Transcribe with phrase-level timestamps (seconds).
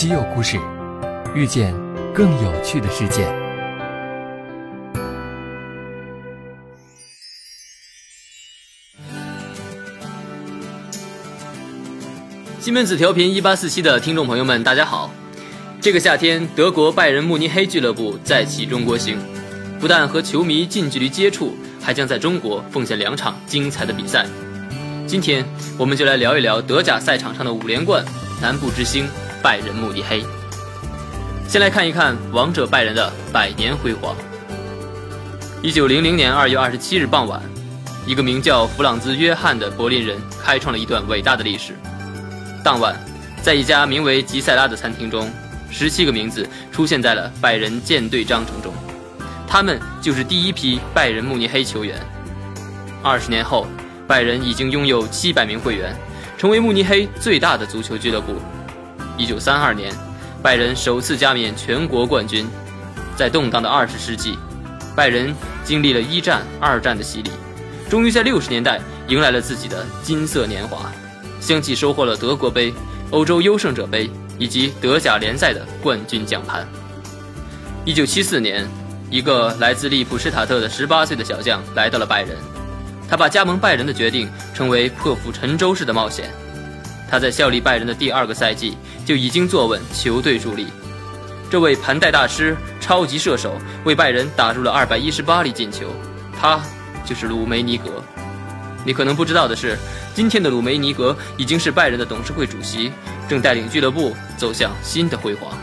[0.00, 0.58] 稀有故事，
[1.34, 1.74] 遇见
[2.14, 3.30] 更有趣的世界。
[12.58, 15.12] 西门子调频一八四七的听众朋友们，大家好！
[15.82, 19.18] 这个夏天，德国拜仁慕尼黑俱乐部再起中国行，
[19.78, 24.24] 不但和球迷近距离接触，还将在中国奉献两场精彩的比赛。
[25.06, 25.44] 今天，
[25.76, 28.02] 我们就来聊一聊德甲赛场上的五连冠——
[28.40, 29.06] 南部之星
[29.42, 30.24] 拜仁慕尼黑。
[31.48, 34.14] 先来看一看王者拜仁的百年辉煌。
[35.62, 37.42] 一九零零年二月二十七日傍晚，
[38.06, 41.74] 一个名叫弗朗兹·约翰的柏林人开创了一段伟大的历史。
[42.62, 42.94] 当晚，
[43.42, 45.30] 在一家名为吉塞拉的餐厅中，
[45.70, 48.72] 十七个名字出现在了拜仁舰队章程中，
[49.46, 51.98] 他们就是第一批拜仁慕尼黑球员。
[53.02, 53.66] 二十年后，
[54.06, 55.94] 拜仁已经拥有七百名会员，
[56.38, 58.36] 成为慕尼黑最大的足球俱乐部。
[59.20, 59.92] 一九三二年，
[60.42, 62.48] 拜仁首次加冕全国冠军。
[63.14, 64.38] 在动荡的二十世纪，
[64.96, 67.30] 拜仁经历了一战、二战的洗礼，
[67.90, 70.90] 终于在六十年代迎来了自己的金色年华。
[71.38, 72.72] 相继收获了德国杯、
[73.10, 76.66] 欧洲优胜者杯以及德甲联赛的冠军奖盘。
[77.84, 78.66] 一九七四年，
[79.10, 82.38] 一个来自利普施塔特的十八岁的小将来到了拜仁，
[83.06, 86.30] 他把加盟拜仁的决定称为破釜沉舟式的冒险。
[87.10, 88.78] 他在效力拜仁的第二个赛季
[89.10, 90.68] 就已经坐稳球队主力。
[91.50, 95.92] 这位盘带大师、超级射手为拜仁打入了二百一十八粒进球，
[96.40, 96.60] 他
[97.04, 98.00] 就是鲁梅尼格。
[98.86, 99.76] 你可能不知道的是。
[100.14, 102.92] 今天的鲁梅尼格已经是拜仁的董事会主席，
[103.28, 105.58] 正带领俱乐部走向新的辉煌。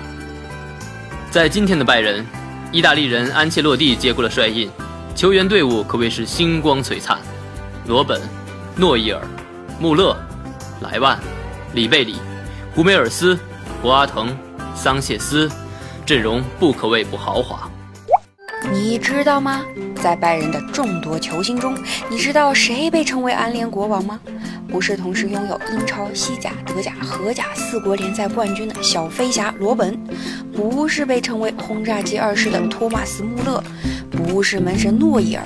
[1.31, 2.25] 在今天的拜仁，
[2.73, 4.69] 意大利人安切洛蒂接过了帅印，
[5.15, 7.17] 球员队伍可谓是星光璀璨。
[7.85, 8.21] 罗本、
[8.75, 9.25] 诺伊尔、
[9.79, 10.17] 穆勒、
[10.81, 11.17] 莱万、
[11.73, 12.15] 里贝里、
[12.77, 13.35] 胡梅尔斯、
[13.81, 14.27] 博阿滕、
[14.75, 15.49] 桑谢斯，
[16.05, 17.67] 阵容不可谓不豪华。
[18.71, 19.65] 你知道吗？
[19.95, 21.75] 在拜仁的众多球星中，
[22.07, 24.19] 你知道谁被称为安联国王吗？
[24.67, 29.99] 不是同时拥有英超、西甲、德甲、荷甲四国联赛冠军的小飞侠罗本，
[30.53, 33.63] 不是被称为轰炸机二世的托马斯穆勒，
[34.11, 35.43] 不是门神诺伊尔，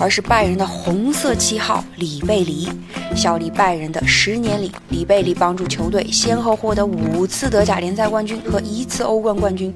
[0.00, 2.68] 而是拜仁的红色七号里贝里。
[3.16, 9.74] 效力拜仁的十年里，里贝里帮助球队先后获得五次德甲联赛冠军和一次欧冠冠军，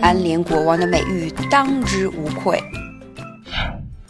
[0.00, 2.62] 安联国王的美誉当之无愧。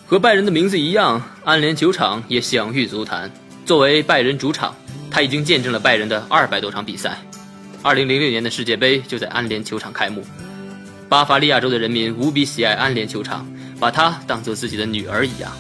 [0.07, 3.31] 和拜仁的名字一样，安联球场也享誉足坛。
[3.65, 4.75] 作为拜仁主场，
[5.11, 7.17] 他已经见证了拜仁的二百多场比赛。
[7.81, 10.23] 二零零六年的世界杯就在安联球场开幕，
[11.09, 13.47] 巴伐利亚州的人民无比喜爱安联球场，
[13.85, 15.53] 把她当做自己的女儿一样。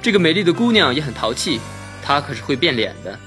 [0.00, 1.60] 这个美丽的姑娘也很淘气，
[2.02, 3.18] 她可是会变脸的。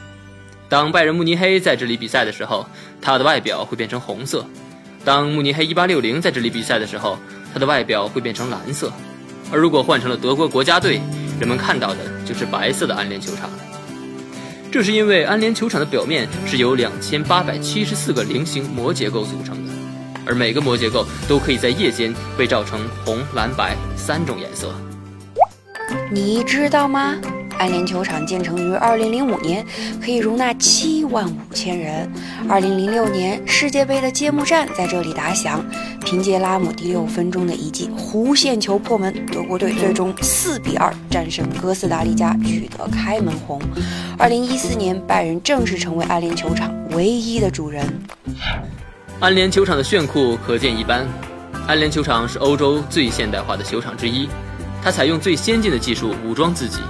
[0.68, 2.66] 当拜仁慕尼黑在这里比赛的时候，
[3.00, 4.40] 她的外表会变成红色；
[5.06, 7.20] 当慕尼黑一八六零在这里比赛的时候，
[7.54, 8.92] 她的外表会变成蓝色。
[9.52, 11.00] 而如果换成了德国国家队，
[11.40, 13.48] 人们看到的就是白色的安联球场。
[14.72, 19.72] 这是因为安联球场的表面是由两千八百七十四个菱形膜结构组成的，
[20.28, 24.74] 而每个膜结构都可以在夜间被照成红、蓝、白三种颜色。
[26.12, 27.16] 你知道吗？
[27.58, 29.66] 安联球场建成于2005年，
[30.00, 32.08] 可以容纳7万五千人。
[32.48, 35.66] 2006年世界杯的揭幕战在这里打响，
[36.06, 43.60] 凭借拉姆第六分钟的一记弧线球破门，德国队最终4比2战胜哥斯达黎加，取得开门红。
[44.20, 47.84] 2014年，拜仁正式成为安联球场唯一的主人。
[49.20, 51.08] 安联球场的炫酷可见一斑。
[51.68, 54.30] 安联球场是欧洲最现代化的球场之一，
[54.84, 56.82] 它采用最先进的技术武装自己。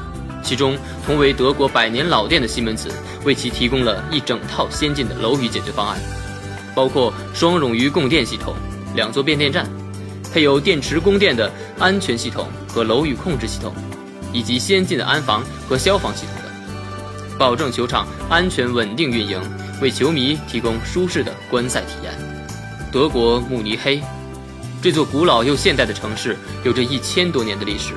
[0.43, 2.91] 其中，同为德国百年老店的西门子
[3.23, 5.97] 为其提供了一整套先进的楼宇解决方案，
[6.75, 8.53] 包括双冗余供电系统、
[8.94, 9.65] 两座变电站，
[10.33, 11.49] 配有电池供电的
[11.79, 13.73] 安全系统和楼宇控制系统，
[14.33, 19.41] 以及先进的安防和消防系统等，保证球场安全稳定运营，
[19.81, 22.13] 为球迷提供舒适的观赛体验。
[22.91, 24.01] 德国慕尼黑，
[24.81, 27.94] 这座古老又现代的城市有着一千多年的历史，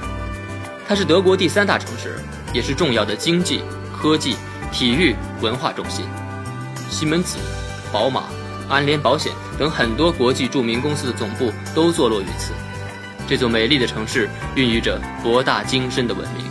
[0.87, 2.19] 它是德国第三大城市。
[2.53, 3.63] 也是重要的经济、
[3.97, 4.35] 科技、
[4.73, 6.05] 体育、文化中心。
[6.91, 7.39] 西门子、
[7.93, 8.25] 宝马、
[8.69, 12.53] 安联保险等很多国际著名公司的总部都坐落于此。
[13.29, 16.45] 这座美丽的城市孕育着博大精深的文明。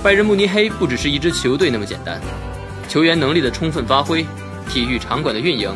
[0.00, 2.20] 拜仁慕尼黑不只是一支球队那么简单，
[2.90, 4.26] 球员能力的充分发挥、
[4.68, 5.72] 体育场馆的运营、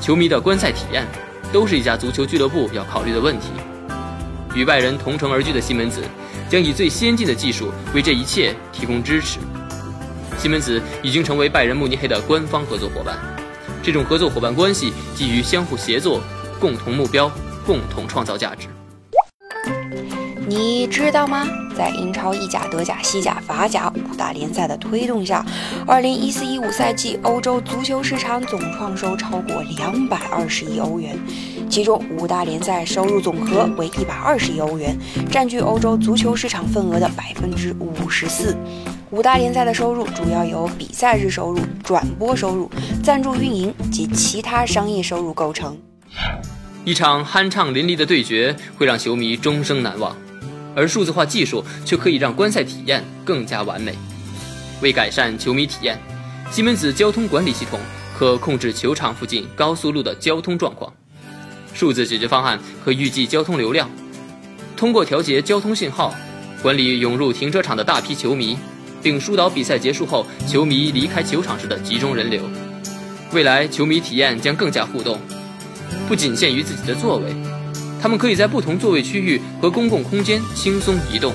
[0.00, 1.04] 球迷的观赛体验，
[1.52, 3.48] 都是一家足球俱乐部要考虑的问题。
[4.54, 6.02] 与拜仁同城而居的西门子。
[6.50, 9.38] 将以最先进的技术为这一切提供支持。
[10.36, 13.16] 西门子已经成为拜仁慕尼黑的官方合作伙伴，
[13.84, 16.20] 这种合作伙伴关系基于相互协作、
[16.58, 17.30] 共同目标、
[17.64, 18.66] 共同创造价值。
[20.50, 21.46] 你知道吗？
[21.76, 25.46] 在英超、意甲、德甲、西甲、法甲五大联赛的推动下
[25.86, 31.16] ，2014-15赛季欧洲足球市场总创收超过220亿欧元，
[31.70, 34.98] 其中五大联赛收入总和为120亿欧元，
[35.30, 38.56] 占据欧洲足球市场份额的百分之五十四。
[39.10, 42.68] 五大联赛的收入主要由比赛日收入、转播收入、
[43.04, 45.78] 赞助运营及其他商业收入构成。
[46.84, 50.16] 一场酣畅淋漓的对决会让球迷终生难忘。
[50.74, 53.94] 而数字化技术却可以让观赛体验更加完美。
[54.80, 55.98] 为改善球迷体验，
[56.50, 57.78] 西门子交通管理系统
[58.16, 60.92] 可控制球场附近高速路的交通状况。
[61.72, 63.88] 数字解决方案可预计交通流量，
[64.76, 66.14] 通过调节交通信号，
[66.62, 68.56] 管理涌入停车场的大批球迷，
[69.02, 72.42] 并疏导比赛结束后球迷离开球场时的集中人流。
[73.32, 75.20] 未来球迷体验将更加互动，
[76.08, 77.49] 不仅限于自己的座位。
[78.00, 81.34] 他们可以在不同座位区域和公共空间轻松移动。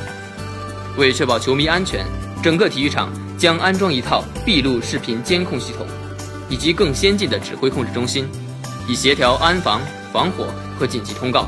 [0.97, 2.05] 为确保球迷安全，
[2.41, 5.85] 整个体育场将安装一套闭路视频监控系统，
[6.49, 8.27] 以及更先进的指挥控制中心，
[8.87, 9.81] 以协调安防、
[10.11, 10.47] 防火
[10.79, 11.47] 和紧急通告。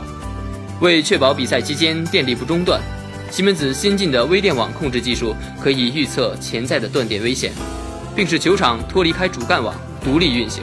[0.81, 2.79] 为确保比赛期间电力不中断，
[3.31, 7.51] 西门子先进的微电网控制技术可以预测潜在的断电危险，
[8.15, 9.73] 并使球场脱离开主干网
[10.03, 10.61] 独立运行。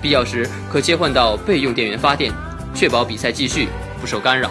[0.00, 2.32] 必要时可切换到备用电源发电。
[2.76, 3.66] 确保比赛继续
[4.00, 4.50] 不受干扰。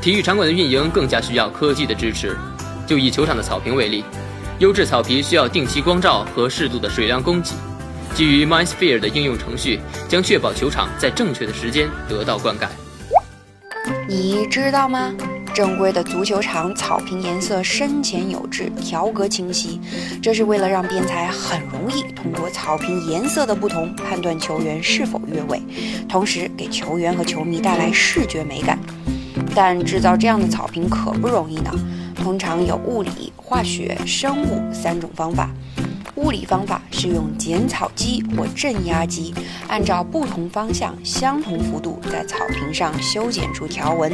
[0.00, 2.36] 体育场馆的运营更加需要科技的支持。
[2.86, 4.04] 就以球场的草坪为例，
[4.60, 7.50] 优质草皮需要定期光照和适度的水量供给。
[8.14, 12.68] 基于 MindSphere 的应用程序，将确保球场在正确的时间得到灌溉。
[14.06, 15.12] 你知道吗？
[15.56, 19.80] 正规的足球场草坪颜色深浅有致，条格清晰，
[20.20, 25.62] 这是为了让边裁很容易通过草坪颜色的不同判断球员是否越位，
[26.06, 28.78] 同时给球员和球迷带来视觉美感。
[29.54, 31.70] 但制造这样的草坪可不容易呢，
[32.16, 35.48] 通常有物理、化学、生物三种方法。
[36.16, 39.34] 物理方法是用剪草机或镇压机，
[39.68, 44.10] 按照不同方向、相同幅度在草坪上修剪出条纹。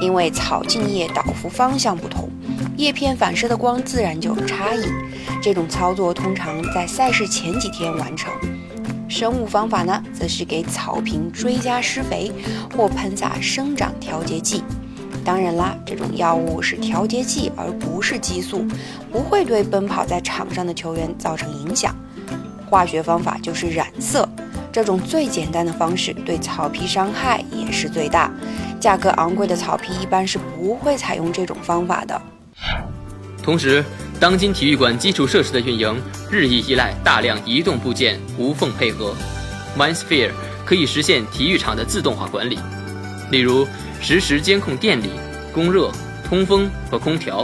[0.00, 2.28] 因为草茎叶倒伏方向不同，
[2.76, 4.84] 叶片反射的光自然就有差异。
[5.42, 8.32] 这种操作通常在赛事前几天完成。
[9.08, 12.30] 生物方法呢，则是给草坪追加施肥
[12.76, 14.62] 或喷洒生长调节剂。
[15.24, 18.66] 当然啦，这种药物是调节剂，而不是激素，
[19.10, 21.96] 不会对奔跑在场上的球员造成影响。
[22.68, 24.28] 化学方法就是染色，
[24.70, 28.30] 这种最简单的方式对草皮伤害也是最大。
[28.78, 32.20] 价格昂贵的草皮一般是不会采用这种方法的。
[33.42, 33.82] 同时，
[34.20, 35.96] 当今体育馆基础设施的运营
[36.30, 39.14] 日益依赖大量移动部件无缝配合
[39.78, 40.32] ，MINESPHERE
[40.66, 42.58] 可以实现体育场的自动化管理，
[43.30, 43.66] 例如。
[44.04, 45.08] 实时监控电力、
[45.50, 45.90] 供热、
[46.28, 47.42] 通风和空调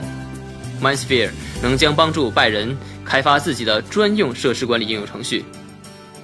[0.82, 1.30] ，MindSphere
[1.62, 5.42] 能将帮助拜仁开发自己的专用设施管理应用程序。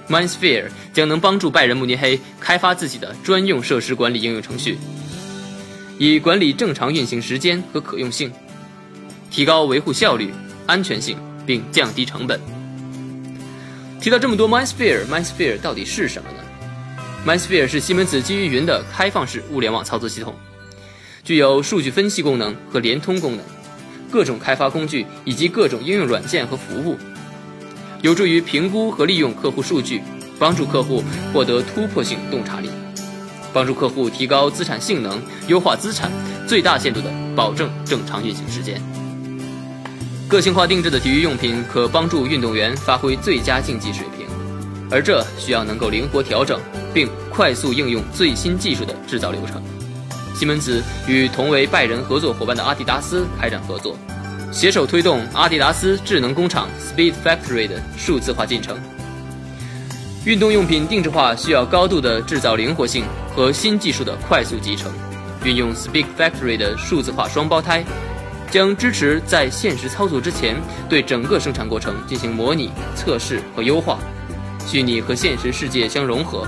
[0.07, 4.77] MindSphere 将能帮助拜仁慕尼黑开发自己的专用设施管理应用程序，
[5.97, 8.31] 以管理正常运行时间和可用性，
[9.31, 10.31] 提高维护效率、
[10.67, 11.17] 安全性，
[11.47, 12.39] 并降低成本。
[13.99, 16.37] 提到这么多，MindSphere，MindSphere 到底是什么呢
[17.25, 20.33] ？MindSphere 是西门子基于云的开放式物联网操作系统，
[21.23, 23.45] 具有数据分析功能和联通功能，
[24.09, 26.97] 各种开发工具以及各种应用软件和服务，
[28.01, 30.01] 有助于评估和利用客户数据，
[30.39, 31.03] 帮助客户
[31.33, 32.69] 获得突破性洞察力，
[33.51, 36.09] 帮助客户提高资产性能，优化资产，
[36.47, 38.81] 最大限度地保证正常运行时间。
[40.29, 44.27] 个性化定制的体育用品可帮助运动员发挥最佳竞技水平，
[44.91, 46.59] 而这需要能够灵活调整。
[46.97, 49.61] 并快速应用最新技术的制造流程。
[50.33, 53.95] 西门子与同为拜仁合作伙伴的阿迪达斯开展合作，
[54.51, 58.75] 携手推动阿迪达斯智能工厂 Speed Factory 的数字化进程。
[60.25, 64.91] 运动用品定制化需要高度的制造灵活性和新技术的快速集成。
[65.43, 67.85] 运用 Speed Factory 的数字化双胞胎，
[68.49, 70.55] 将支持在现实操作之前
[70.89, 73.99] 对整个生产过程进行模拟、测试和优化，
[74.65, 76.47] 虚拟和现实世界相融合。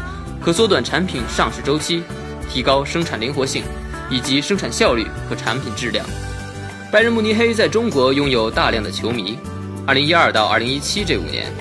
[0.49, 2.01] 可缩短产品上市周期，
[2.51, 3.61] 提高生产灵活性，
[4.09, 6.03] 以及生产效率和产品质量。
[6.91, 9.37] 拜仁慕尼黑在中国拥有大量的球迷。
[9.85, 11.53] 2012到2017这五年，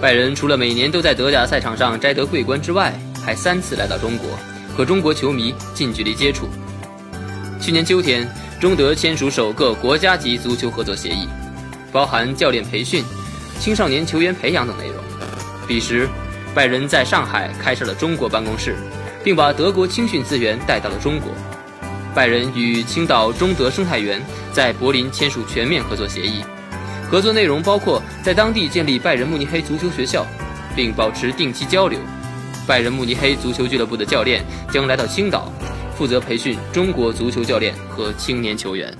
[0.00, 2.94] 拜仁除了每年都在德甲赛场上摘得桂冠之外，
[3.26, 4.28] 还三次来到中国，
[4.76, 6.48] 和中国球迷近距离接触。
[7.60, 8.24] 去年秋天，
[8.60, 11.26] 中德签署首个国家级足球合作协议，
[11.90, 13.02] 包含教练培训、
[13.58, 14.94] 青少年球员培养等内容。
[15.66, 16.08] 彼时。
[16.54, 18.74] 拜仁在上海开设了中国办公室，
[19.22, 21.32] 并把德国青训资源带到了中国。
[22.14, 24.20] 拜仁与青岛中德生态园
[24.52, 26.42] 在柏林签署全面合作协议，
[27.08, 30.26] 合作内容包括在当地建立拜仁慕尼黑足球学校，
[30.74, 32.00] 并保持定期交流。
[32.66, 35.52] 拜仁慕尼黑足球俱乐部的教练将来到青岛，
[35.96, 38.92] 负责培训中国足球教练和青年球员。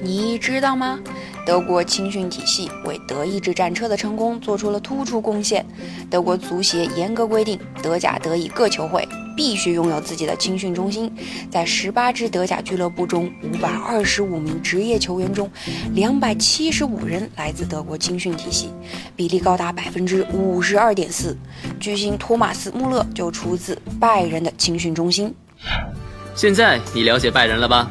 [0.00, 0.98] 你知道吗？
[1.44, 5.64] 德国青训体系为德意志战车的成功做出了突出贡献。
[6.08, 9.06] 德国足协严格规定，德甲、德乙各球会
[9.36, 11.12] 必须拥有自己的青训中心。
[11.50, 15.50] 在十八支德甲俱乐部中，五百二十五名职业球员中，
[15.94, 18.70] 两百七十五人来自德国青训体系，
[19.16, 21.36] 比例高达百分之五十二点四。
[21.80, 25.34] 巨星托马斯·穆勒就出自拜仁的青训中心。
[26.34, 27.90] 现在你了解拜仁了吧？